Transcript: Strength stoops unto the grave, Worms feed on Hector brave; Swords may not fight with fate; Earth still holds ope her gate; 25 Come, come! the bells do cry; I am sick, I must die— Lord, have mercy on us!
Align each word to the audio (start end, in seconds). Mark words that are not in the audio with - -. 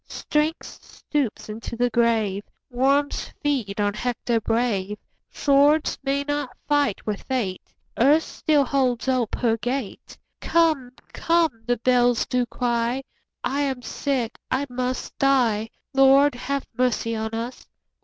Strength 0.09 0.65
stoops 0.83 1.47
unto 1.47 1.77
the 1.77 1.91
grave, 1.91 2.41
Worms 2.71 3.31
feed 3.43 3.79
on 3.79 3.93
Hector 3.93 4.41
brave; 4.41 4.97
Swords 5.29 5.99
may 6.01 6.23
not 6.23 6.57
fight 6.67 7.05
with 7.05 7.21
fate; 7.21 7.61
Earth 7.99 8.23
still 8.23 8.65
holds 8.65 9.07
ope 9.07 9.35
her 9.35 9.57
gate; 9.57 10.17
25 10.39 10.39
Come, 10.51 10.91
come! 11.13 11.63
the 11.67 11.77
bells 11.77 12.25
do 12.25 12.47
cry; 12.47 13.03
I 13.43 13.61
am 13.61 13.83
sick, 13.83 14.39
I 14.49 14.65
must 14.71 15.15
die— 15.19 15.69
Lord, 15.93 16.33
have 16.33 16.65
mercy 16.75 17.15
on 17.15 17.35
us! 17.35 17.67